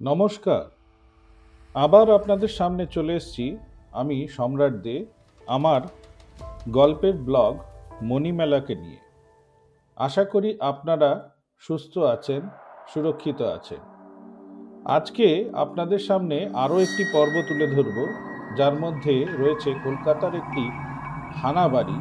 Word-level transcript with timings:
নমস্কার। 0.00 0.64
আবার 1.74 2.06
আপনাদের 2.10 2.48
সামনে 2.48 2.84
চলে 2.86 3.12
এসেছি 3.14 3.46
আমি 3.92 4.16
সম্রাট 4.28 4.72
দে, 4.72 4.96
আমার 5.46 5.82
গল্পের 6.68 7.16
ব্লগ 7.28 7.52
মণিমেলাকে 8.02 8.74
নিয়ে। 8.74 9.00
আশা 9.96 10.24
করি 10.24 10.50
আপনারা 10.60 11.10
সুস্থ 11.62 11.98
আছেন, 11.98 12.42
সুরক্ষিত 12.92 13.42
আছেন। 13.56 13.82
আজকে 14.96 15.26
আপনাদের 15.54 15.98
সামনে 15.98 16.36
আরও 16.54 16.76
একটি 16.86 17.04
পর্ব 17.12 17.34
তুলে 17.48 17.66
ধরব, 17.66 17.98
যার 18.56 18.74
মধ্যে 18.74 19.14
রয়েছে 19.40 19.70
কলকাতার 19.84 20.34
একটি 20.34 20.64
হানাবাড়ি 21.40 21.98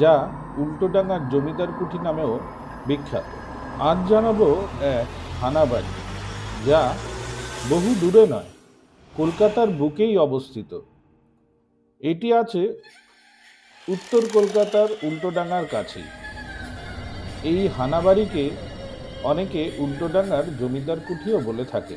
যা 0.00 0.14
উল্টোডাঙ্গার 0.62 1.22
জমিদার 1.28 1.70
কুঠি 1.78 1.98
নামেও 1.98 2.32
বিখ্যাত। 2.86 3.26
আজ 3.88 3.98
জানাব 4.10 4.40
এক 4.96 5.06
হানাবাড়ি 5.40 5.92
যা 6.66 6.82
বহু 7.70 7.90
দূরে 8.00 8.24
নয়, 8.32 8.50
কলকাতার 9.14 9.68
বুকেই 9.80 10.14
অবস্থিত। 10.26 10.72
এটি 12.00 12.28
আছে 12.42 12.62
উত্তর 13.88 14.22
কলকাতার 14.36 14.88
উল্টোডাঙ্গার 15.08 15.66
কাছেই। 15.74 16.08
এই 17.50 17.60
হানাবাড়িকে 17.76 18.44
অনেকে 19.30 19.62
উল্টোডাঙ্গার 19.78 20.44
জমিদার 20.60 20.98
কুঠিও 21.06 21.38
বলে 21.48 21.64
থাকে। 21.72 21.96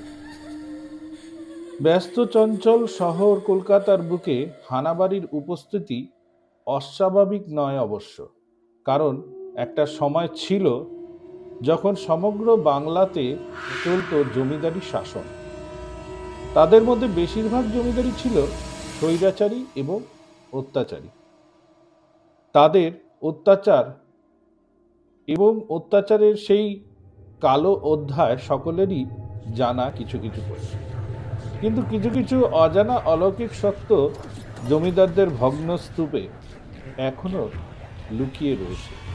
ব্যস্ত 1.84 2.16
চঞ্চল 2.34 2.82
শহর 3.00 3.34
কলকাতার 3.50 4.02
বুকে 4.10 4.38
হানাবাড়ির 4.70 5.26
উপস্থিতি 5.40 6.00
অস্বাভাবিক 6.68 7.44
নয় 7.60 7.80
অবশ্য, 7.88 8.18
কারণ 8.86 9.14
একটা 9.56 9.84
সময় 10.00 10.30
ছিল 10.44 10.66
যখন 11.62 11.96
সমগ্র 12.08 12.48
বাংলাতে 12.72 13.24
চলত 13.84 14.12
জমিদারি 14.36 14.82
শাসন, 14.92 15.26
তাদের 16.54 16.82
মধ্যে 16.84 17.08
বেশিরভাগ 17.20 17.64
জমিদারি 17.76 18.12
ছিল 18.18 18.36
স্বৈরাচারী 18.98 19.60
এবং 19.76 20.00
অত্যাচারী। 20.54 21.10
তাদের 22.56 22.90
অত্যাচার 23.22 23.86
এবং 25.28 25.52
অত্যাচারের 25.70 26.36
সেই 26.36 26.66
কালো 27.42 27.72
অধ্যায় 27.84 28.38
সকলেরই 28.50 29.02
জানা 29.56 29.86
কিছু 29.92 30.18
কিছু 30.20 30.42
করে 30.50 30.66
কিন্তু 31.62 31.82
কিছু 31.82 32.10
কিছু 32.10 32.38
অজানা 32.64 32.96
অলৌকিক 33.06 33.52
সত্য 33.54 33.90
জমিদারদের 34.70 35.30
ভগ্নস্তূপে 35.30 36.24
এখনও 37.10 37.46
লুকিয়ে 38.12 38.56
রয়েছে। 38.56 39.11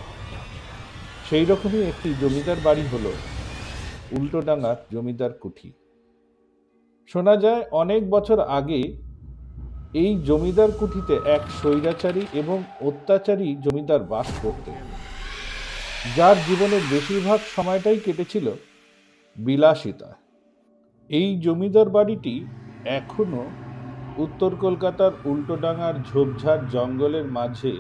সেই 1.30 1.44
রকমই 1.44 1.82
একটি 1.82 2.08
জমিদার 2.20 2.58
বাড়ি 2.64 2.84
হলো 2.92 3.12
উল্টোডাঙ্গার 4.12 4.76
জমিদার 4.92 5.32
কুঠি। 5.32 5.72
শোনা 7.06 7.36
যায়, 7.36 7.62
অনেক 7.72 8.10
বছর 8.10 8.40
আগে 8.40 8.80
এই 9.94 10.10
জমিদার 10.24 10.70
কুঠিতে 10.70 11.14
এক 11.26 11.42
স্বৈরাচারী 11.50 12.22
এবং 12.32 12.58
অত্যাচারী 12.80 13.56
জমিদার 13.56 14.02
বাস 14.04 14.28
করতেন। 14.42 14.78
যার 16.16 16.36
জীবনের 16.48 16.82
বেশিরভাগ 16.90 17.40
সময়টাই 17.56 17.98
কেটেছিল 17.98 18.46
বিলাসিতা। 19.36 20.10
এই 21.10 21.28
জমিদার 21.36 21.88
বাড়িটি 21.90 22.34
এখনও 22.98 23.44
উত্তর 24.18 24.50
কলকাতার 24.56 25.12
উল্টোডাঙ্গার 25.24 25.94
ঝোপঝাড় 26.02 26.62
জঙ্গলের 26.72 27.26
মাঝে 27.30 27.72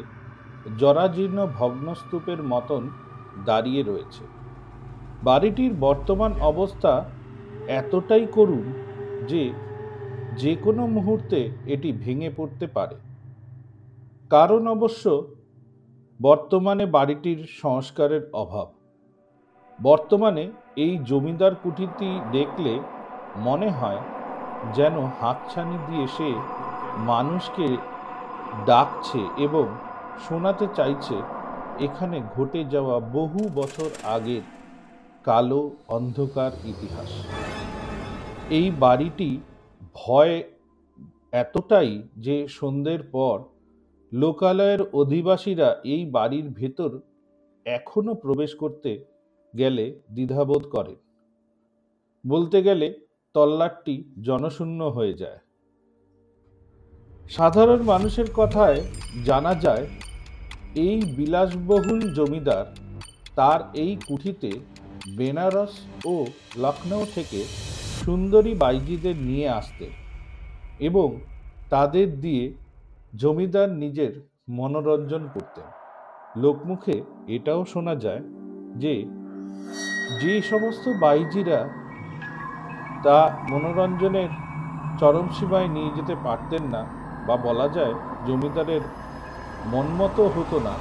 জরাজীর্ণ 0.78 1.38
ভগ্নস্তূপের 1.58 2.42
মতন 2.42 2.82
দাঁড়িয়ে 3.44 3.82
রয়েছে। 3.82 4.24
বাড়িটির 5.22 5.74
বর্তমান 5.74 6.32
অবস্থা 6.40 7.10
এতটাই 7.68 8.26
করুণ 8.26 8.72
যে 9.20 9.52
যে 10.32 10.56
কোনো 10.56 10.86
মুহূর্তে 10.86 11.50
এটি 11.66 11.92
ভেঙে 11.92 12.30
পড়তে 12.36 12.66
পারে। 12.66 12.96
কারণ 14.30 14.66
অবশ্য 14.66 15.04
বর্তমানে 16.22 16.86
বাড়িটির 16.86 17.46
সংস্কারের 17.62 18.30
অভাব। 18.32 18.68
বর্তমানে 19.82 20.50
এই 20.76 20.98
জমিদার 20.98 21.54
কুঠিটি 21.54 22.20
দেখলে 22.32 22.80
মনে 23.36 23.70
হয় 23.70 23.98
যেন 24.74 25.06
হাতছানি 25.20 25.78
দিয়ে 25.86 26.06
সে 26.06 26.30
মানুষকে 26.96 27.76
ডাকছে 28.66 29.18
এবং 29.36 29.66
শোনাতে 30.28 30.66
চাইছে 30.74 31.16
এখানে 31.80 32.22
ঘটে 32.36 32.64
যাওয়া 32.64 33.00
বহু 33.00 33.40
বছর 33.54 33.90
আগের 34.02 34.42
কালো 35.24 35.62
অন্ধকার 35.88 36.52
ইতিহাস। 36.64 37.10
এই 38.50 38.70
বাড়িটি 38.70 39.40
ভয় 39.94 40.42
এতটাই 41.32 42.02
যে 42.16 42.36
সন্ধ্যের 42.48 43.02
পর 43.02 43.36
লোকালয়ের 44.12 44.80
অধিবাসীরা 44.92 45.68
এই 45.84 46.02
বাড়ির 46.06 46.48
ভেতর 46.50 46.90
এখনও 47.66 48.14
প্রবেশ 48.14 48.54
করতে 48.54 49.04
গেলে 49.54 50.00
দ্বিধাবোধ 50.10 50.62
করে 50.70 50.94
বলতে 52.24 52.62
গেলে 52.62 52.86
তল্লাটটি 53.34 54.04
জনশূন্য 54.22 54.84
হয়ে 54.84 55.14
যায়। 55.14 55.40
সাধারণ 57.30 57.82
মানুষের 57.82 58.28
কথায় 58.34 58.80
জানা 59.24 59.54
যায় 59.54 59.86
এই 60.76 60.98
বিলাসবহুল 61.16 62.02
জমিদার 62.12 62.66
তার 63.34 63.60
এই 63.74 63.92
কুঠিতে 64.08 64.50
বেনারস 65.16 65.74
ও 66.06 66.14
লখনৌ 66.58 67.02
থেকে 67.14 67.40
সুন্দরী 68.02 68.54
বাইজিদের 68.54 69.16
নিয়ে 69.16 69.46
আসতেন 69.50 69.92
এবং 70.80 71.08
তাদের 71.70 72.08
দিয়ে 72.20 72.44
জমিদার 73.12 73.68
নিজের 73.76 74.12
মনোরঞ্জন 74.48 75.22
করতেন। 75.34 75.66
লোকমুখে 76.36 76.96
এটাও 77.26 77.60
শোনা 77.64 77.94
যায় 77.94 78.22
যে 78.76 78.94
যে 80.20 80.34
সমস্ত 80.42 80.84
বাইজিরা 81.00 81.60
তা 83.02 83.18
মনোরঞ্জনের 83.50 84.30
চরম 85.00 85.26
সীমায় 85.28 85.68
নিয়ে 85.68 85.90
যেতে 85.96 86.14
পারতেন 86.24 86.62
না 86.64 86.82
বা 87.26 87.34
বলা 87.36 87.66
যায় 87.68 87.94
জমিদারের 88.26 88.82
মনমতো 89.72 90.24
হতো 90.28 90.60
না। 90.60 90.74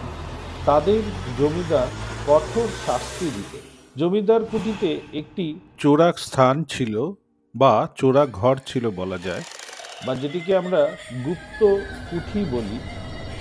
তাদের 0.65 1.01
জমিদার 1.39 1.87
কঠোর 2.27 2.67
শাস্তি 2.85 3.25
দিতেন। 3.25 3.63
জমিদার 3.99 4.45
কুটিতে 4.45 5.01
একটি 5.13 5.59
চোরাক 5.77 6.19
স্থান 6.19 6.63
ছিল 6.63 7.11
বা 7.55 7.87
চোরা 7.95 8.25
ঘর 8.31 8.55
ছিল 8.65 8.89
বলা 8.89 9.17
যায় 9.17 9.43
বা 10.05 10.15
যেটিকে 10.15 10.57
আমরা 10.57 10.81
গুপ্ত 11.25 11.61
কুঠি 12.11 12.45
বলি। 12.51 12.79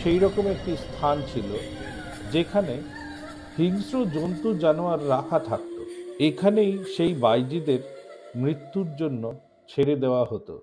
সেই 0.03 0.19
রকম 0.19 0.47
একটি 0.47 0.77
স্থান 0.77 1.23
ছিল 1.35 1.57
যেখানে 2.33 2.83
হিংস্র 3.59 4.05
জন্তু 4.05 4.55
জানোয়ার 4.55 5.09
রাখা 5.09 5.39
থাকতো। 5.39 5.81
এখানেই 6.19 6.79
সেই 6.97 7.15
বাইজিদের 7.15 7.79
মৃত্যুর 8.37 8.89
জন্য 8.97 9.33
ছেড়ে 9.69 9.97
দেওয়া 9.97 10.25
হতো। 10.31 10.55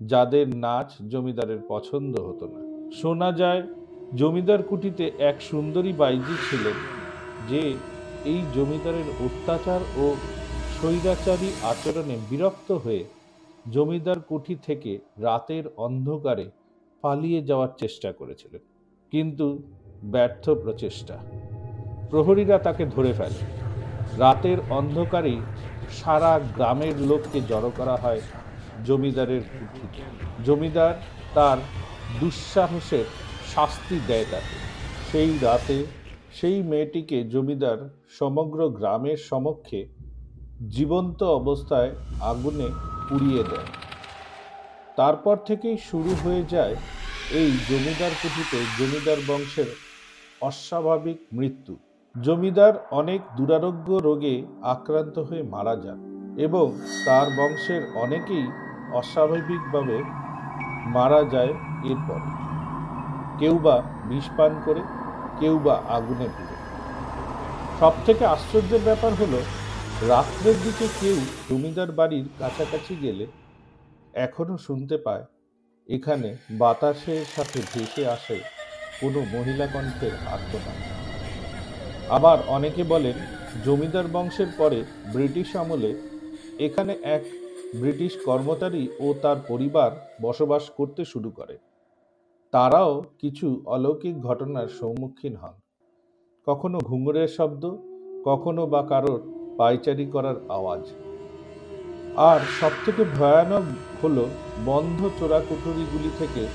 যাদের 0.00 0.56
নাচ 0.56 0.90
জমিদারের 1.08 1.58
পছন্দ 1.68 2.20
হতো 2.20 2.46
না। 2.46 2.60
শোনা 3.00 3.32
যায় 3.32 3.62
জমিদার 4.14 4.62
কুটিতে 4.62 5.12
এক 5.18 5.42
সুন্দরী 5.42 5.92
বাইজি 5.92 6.36
ছিলেন 6.50 6.74
যে 7.48 7.78
এই 8.24 8.46
জমিদারের 8.54 9.08
অত্যাচার 9.18 9.80
ও 9.96 10.16
স্বৈরাচারী 10.80 11.50
আচরণে 11.62 12.16
বিরক্ত 12.30 12.72
হয়ে 12.72 13.04
জমিদার 13.70 14.20
কুঠি 14.20 14.56
থেকে 14.66 14.98
রাতের 15.16 15.64
অন্ধকারে 15.76 16.50
পালিয়ে 17.02 17.42
যাওয়ার 17.42 17.68
চেষ্টা 17.78 18.12
করেছিলেন 18.12 18.60
কিন্তু 19.10 19.62
ব্যর্থ 20.04 20.50
প্রচেষ্টা। 20.50 21.18
প্রহরীরা 22.10 22.58
তাকে 22.58 22.86
ধরে 22.86 23.12
ফেলে। 23.12 23.40
রাতের 24.18 24.56
অন্ধকারে 24.70 25.36
সারা 25.90 26.40
গ্রামের 26.54 27.00
লোককে 27.00 27.40
জড়ো 27.40 27.72
করা 27.76 27.96
হয় 27.96 28.20
জমিদারের 28.84 29.40
কুঠিতে। 29.40 30.02
জমিদার 30.44 30.94
তার 31.34 31.58
দুঃসাহসের 32.20 33.04
শাস্তি 33.54 33.96
দেয় 34.00 34.26
তাকে। 34.32 34.58
সেই 35.12 35.32
রাতে 35.38 35.78
সেই 36.32 36.62
মেয়েটিকে 36.62 37.18
জমিদার 37.24 37.78
সমগ্র 38.18 38.58
গ্রামের 38.68 39.18
সমক্ষে 39.30 39.80
জীবন্ত 40.68 41.20
অবস্থায় 41.40 41.90
আগুনে 42.20 42.68
পুড়িয়ে 43.08 43.42
দেয়। 43.50 43.68
তারপর 44.96 45.36
থেকেই 45.48 45.76
শুরু 45.90 46.12
হয়ে 46.14 46.42
যায় 46.44 46.74
এই 47.30 47.50
জমিদার 47.70 48.12
কুঠিতে 48.22 48.58
জমিদার 48.78 49.18
বংশের 49.28 49.70
অস্বাভাবিক 50.42 51.18
মৃত্যু। 51.32 51.74
জমিদার 52.14 52.74
অনেক 52.90 53.20
দুরারোগ্য 53.36 53.88
রোগে 53.98 54.34
আক্রান্ত 54.62 55.16
হয়ে 55.18 55.42
মারা 55.54 55.74
যান 55.76 55.98
এবং 56.36 56.66
তার 57.06 57.26
বংশের 57.38 57.82
অনেকেই 57.94 58.46
অস্বাভাবিকভাবে 58.92 59.96
মারা 60.86 61.20
যায় 61.24 61.52
এরপর। 61.84 62.20
কেউ 63.40 63.54
বা 63.58 63.76
বিষ 64.08 64.26
পান 64.36 64.52
করে, 64.66 64.82
কেউ 65.40 65.54
বা 65.58 65.74
আগুনে 65.96 66.28
পুড়ে। 66.36 66.56
সব 67.80 67.94
থেকে 68.06 68.24
আশ্চর্যের 68.34 68.82
ব্যাপার 68.88 69.12
হলো, 69.20 69.40
রাত্রের 70.08 70.56
দিকে 70.64 70.86
কেউ 71.00 71.16
জমিদার 71.48 71.90
বাড়ির 71.98 72.26
কাছাকাছি 72.40 72.94
গেলে 73.04 73.26
এখনও 74.14 74.56
শুনতে 74.66 74.96
পায়, 75.06 75.24
এখানে 75.88 76.28
বাতাসের 76.62 77.22
সাথে 77.34 77.58
ভেসে 77.72 78.02
আসে 78.06 78.36
কোনো 79.00 79.18
মহিলা 79.34 79.66
কণ্ঠের 79.66 80.14
আর্তনাদ। 80.34 80.78
আবার 82.16 82.38
অনেকে 82.56 82.82
বলেন, 82.84 83.16
জমিদার 83.64 84.06
বংশের 84.14 84.50
পরে 84.58 84.78
ব্রিটিশ 85.12 85.48
আমলে 85.56 85.90
এখানে 86.66 86.92
এক 87.16 87.22
ব্রিটিশ 87.80 88.12
কর্মচারী 88.28 88.84
ও 89.00 89.06
তার 89.22 89.38
পরিবার 89.48 89.90
বসবাস 90.22 90.64
করতে 90.78 91.02
শুরু 91.04 91.30
করে। 91.30 91.54
তারাও 92.52 93.04
কিছু 93.18 93.62
অলৌকিক 93.66 94.22
ঘটনার 94.22 94.68
সম্মুখীন 94.68 95.36
হন। 95.36 95.54
কখনো 96.46 96.78
ঘুঙুরের 96.78 97.28
শব্দ, 97.28 97.76
কখনো 98.24 98.66
বা 98.66 98.82
কারোর 98.82 99.20
পায়চারি 99.58 100.06
করার 100.06 100.34
আওয়াজ। 100.48 100.80
আর 102.16 102.40
সবথেকে 102.60 103.04
ভয়ানক 103.18 103.62
হলো 104.04 104.24
বন্ধ 104.64 105.08
চোরাকুঠুরিগুলি 105.18 106.10
থেকে 106.18 106.46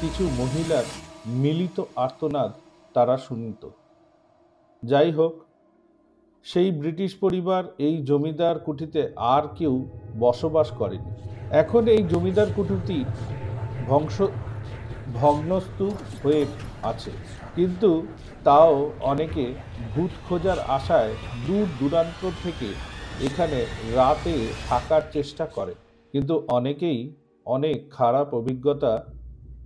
কিছু 0.00 0.22
মহিলার 0.38 0.84
মিলিত 1.26 1.82
আর্তনাদ 1.96 2.52
তারা 2.94 3.16
শুনত। 3.16 3.68
যাই 4.82 5.10
হোক, 5.10 5.34
সেই 6.44 6.70
ব্রিটিশ 6.70 7.14
পরিবার 7.14 7.64
এই 7.78 8.02
জমিদার 8.02 8.58
কুঠিতে 8.58 9.12
আর 9.16 9.42
কেউ 9.56 9.74
বসবাস 10.18 10.70
করেনি। 10.70 11.10
এখন 11.50 11.88
এই 11.88 12.02
জমিদার 12.02 12.46
কুঠুরটি 12.56 13.04
ধ্বংস 13.86 14.22
ভগ্নস্তূপ 15.14 15.94
হয়ে 16.22 16.46
আছে। 16.82 17.10
কিন্তু 17.54 18.06
তাও 18.44 18.90
অনেকে 19.00 19.54
ভূত 19.94 20.10
খোঁজার 20.28 20.58
আশায় 20.58 21.14
দূর 21.46 21.66
দূরান্ত 21.80 22.30
থেকে 22.42 22.68
এখানে 23.20 23.66
রাতে 23.94 24.34
থাকার 24.68 25.02
চেষ্টা 25.12 25.46
করে। 25.46 25.74
কিন্তু 26.12 26.46
অনেকেই 26.48 27.14
অনেক 27.46 27.90
খারাপ 27.90 28.34
অভিজ্ঞতা 28.34 29.04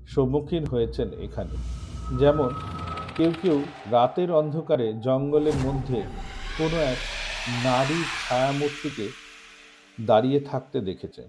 সম্মুখীন 0.09 0.65
হয়েছেন 0.65 1.09
এখানে। 1.21 1.56
যেমন, 2.19 2.50
কেউ 3.17 3.33
কেউ 3.43 3.65
রাতের 3.91 4.33
অন্ধকারে 4.33 4.93
জঙ্গলের 4.93 5.55
মধ্যে 5.65 6.03
কোনো 6.59 6.79
এক 6.81 6.99
নারীর 7.65 8.06
ছায়ামূর্তিকে 8.19 9.12
দাঁড়িয়ে 10.00 10.41
থাকতে 10.41 10.81
দেখেছেন। 10.81 11.25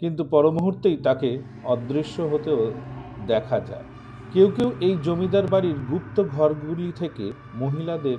কিন্তু 0.00 0.24
পরমুহূর্তেই 0.24 0.96
তাকে 0.96 1.38
অদৃশ্য 1.64 2.22
হতেও 2.22 2.72
দেখা 3.26 3.60
যায়। 3.60 3.84
কেউ 4.32 4.50
কেউ 4.50 4.72
এই 4.80 4.96
জমিদার 5.02 5.46
বাড়ির 5.46 5.74
গুপ্ত 5.74 6.22
ঘরগুলি 6.22 6.92
থেকে 6.92 7.32
মহিলাদের 7.54 8.18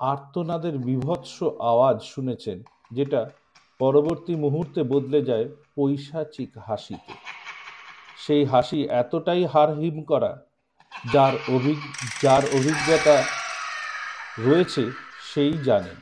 আর্তনাদের 0.00 0.78
বিভৎস 0.78 1.42
আওয়াজ 1.42 2.02
শুনেছেন, 2.02 2.62
যেটা 2.92 3.30
পরবর্তী 3.78 4.34
মুহূর্তে 4.34 4.82
বদলে 4.82 5.22
যায় 5.22 5.48
পৈশাচিক 5.76 6.58
হাসিতে। 6.58 7.12
সেই 8.26 8.44
হাসি 8.44 8.88
এতটাই 8.88 9.46
হারহিম 9.46 10.02
করা, 10.02 10.46
যার 11.12 11.34
অভিজ্ঞ 11.48 11.84
যার 12.22 12.42
অভিজ্ঞতা 12.44 13.24
রয়েছে 14.38 14.90
সেই 15.34 15.52
জানেন। 15.52 15.96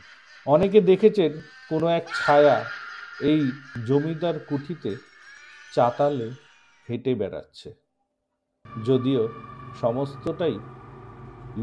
অনেকে 0.46 0.80
দেখেছেন 0.80 1.40
কোনো 1.68 1.86
এক 1.88 2.04
ছায়া 2.08 2.64
এই 3.20 3.50
জমিদার 3.86 4.38
কুঠিতে 4.38 4.96
চাতালে 5.74 6.30
হেঁটে 6.88 7.14
বেড়াচ্ছে। 7.14 7.79
যদিও 8.84 9.22
সমস্তটাই 9.80 10.56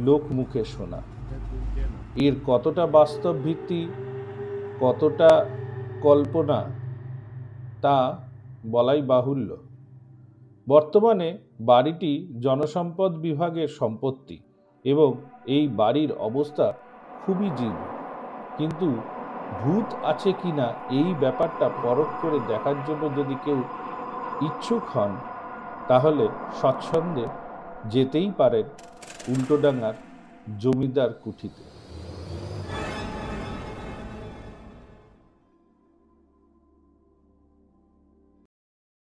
লোক 0.06 0.24
মুখে 0.32 0.62
শোনা। 0.66 1.00
এর 2.16 2.34
কতটা 2.46 2.84
বাস্তব 2.88 3.34
ভিত্তি, 3.44 3.82
কতটা 4.80 5.32
কল্পনা, 6.02 6.60
তা 7.82 7.98
বলাই 8.72 9.02
বাহুল্য। 9.02 9.50
বর্তমানে 10.68 11.30
বাড়িটি 11.62 12.12
জনসম্পদ 12.40 13.12
বিভাগের 13.18 13.68
সম্পত্তি 13.68 14.38
এবং 14.86 15.10
এই 15.46 15.68
বাড়ির 15.68 16.12
অবস্থা 16.20 16.68
খুবই 17.24 17.50
জীর্ণ 17.50 17.82
কিন্তু 18.58 18.88
ভূত 19.54 19.88
আছে 20.04 20.32
কিনা 20.32 20.68
এই 20.90 21.10
ব্যাপারটা 21.14 21.68
পরখ 21.84 22.10
করে 22.22 22.40
দেখার 22.48 22.78
জন্য 22.88 23.04
যদি 23.16 23.36
কেউ 23.46 23.60
ইচ্ছুক 24.42 24.84
হন 24.90 25.12
তাহলে 25.88 26.26
স্বচ্ছন্দে 26.60 27.26
যেতেই 27.86 28.30
পারেন 28.38 28.66
উল্টোডাঙার 29.28 29.96
জমিদার 30.60 31.12
কুঠিতে। 31.24 31.64